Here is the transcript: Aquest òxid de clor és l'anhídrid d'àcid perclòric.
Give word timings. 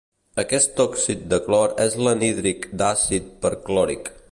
Aquest 0.43 0.79
òxid 0.83 1.21
de 1.33 1.39
clor 1.49 1.75
és 1.85 1.99
l'anhídrid 2.07 2.67
d'àcid 2.83 3.31
perclòric. 3.45 4.13